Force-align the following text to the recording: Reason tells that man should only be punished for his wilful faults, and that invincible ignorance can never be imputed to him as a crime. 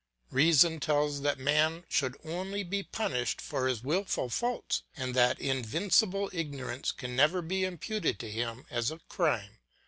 Reason 0.31 0.79
tells 0.79 1.21
that 1.21 1.37
man 1.37 1.83
should 1.87 2.17
only 2.25 2.63
be 2.63 2.81
punished 2.81 3.39
for 3.39 3.67
his 3.67 3.83
wilful 3.83 4.29
faults, 4.29 4.81
and 4.97 5.13
that 5.13 5.39
invincible 5.39 6.27
ignorance 6.33 6.91
can 6.91 7.15
never 7.15 7.39
be 7.43 7.63
imputed 7.63 8.17
to 8.21 8.31
him 8.31 8.65
as 8.71 8.89
a 8.89 8.97
crime. 9.07 9.59